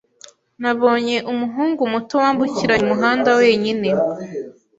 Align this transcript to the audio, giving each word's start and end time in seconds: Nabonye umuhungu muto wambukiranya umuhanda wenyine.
Nabonye 0.61 1.15
umuhungu 1.31 1.81
muto 1.93 2.15
wambukiranya 2.23 2.83
umuhanda 2.87 3.29
wenyine. 3.39 3.89